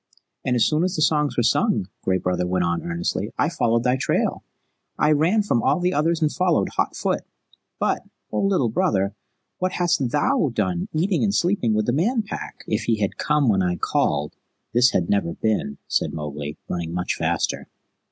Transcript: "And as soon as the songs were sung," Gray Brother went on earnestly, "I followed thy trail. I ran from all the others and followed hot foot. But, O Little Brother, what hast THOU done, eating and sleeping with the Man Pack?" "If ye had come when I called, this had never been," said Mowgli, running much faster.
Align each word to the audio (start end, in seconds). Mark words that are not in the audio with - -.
"And 0.43 0.55
as 0.55 0.65
soon 0.65 0.83
as 0.83 0.95
the 0.95 1.01
songs 1.03 1.37
were 1.37 1.43
sung," 1.43 1.87
Gray 2.01 2.17
Brother 2.17 2.47
went 2.47 2.65
on 2.65 2.81
earnestly, 2.81 3.31
"I 3.37 3.49
followed 3.49 3.83
thy 3.83 3.97
trail. 3.97 4.43
I 4.97 5.11
ran 5.11 5.43
from 5.43 5.61
all 5.61 5.79
the 5.79 5.93
others 5.93 6.23
and 6.23 6.31
followed 6.31 6.69
hot 6.69 6.95
foot. 6.95 7.21
But, 7.77 8.01
O 8.31 8.41
Little 8.41 8.69
Brother, 8.69 9.13
what 9.59 9.73
hast 9.73 10.09
THOU 10.09 10.53
done, 10.55 10.87
eating 10.91 11.23
and 11.23 11.35
sleeping 11.35 11.75
with 11.75 11.85
the 11.85 11.93
Man 11.93 12.23
Pack?" 12.23 12.63
"If 12.65 12.89
ye 12.89 12.97
had 12.97 13.17
come 13.17 13.47
when 13.47 13.61
I 13.61 13.75
called, 13.75 14.35
this 14.73 14.89
had 14.89 15.07
never 15.07 15.35
been," 15.35 15.77
said 15.87 16.13
Mowgli, 16.15 16.57
running 16.67 16.95
much 16.95 17.13
faster. 17.13 17.67